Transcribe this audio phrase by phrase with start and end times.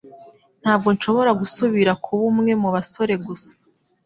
[0.61, 3.51] Ntabwo nshobora gusubira kuba umwe mubasore gusa.